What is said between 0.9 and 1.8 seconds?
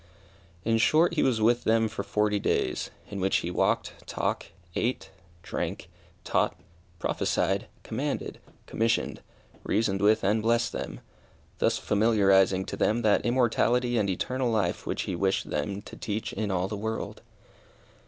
he was with